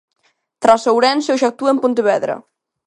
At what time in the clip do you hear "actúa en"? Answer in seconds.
1.51-1.81